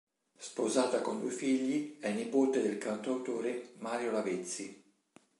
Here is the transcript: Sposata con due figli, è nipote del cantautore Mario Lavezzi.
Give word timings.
Sposata 0.39 0.99
con 1.01 1.19
due 1.19 1.29
figli, 1.29 1.99
è 1.99 2.11
nipote 2.11 2.59
del 2.59 2.79
cantautore 2.79 3.73
Mario 3.77 4.09
Lavezzi. 4.09 4.83